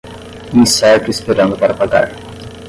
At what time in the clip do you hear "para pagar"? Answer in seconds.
1.55-2.11